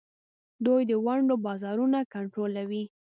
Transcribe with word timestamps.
دوی 0.65 0.81
د 0.89 0.93
ونډو 1.05 1.35
بازارونه 1.45 1.99
کنټرولوي. 2.13 2.83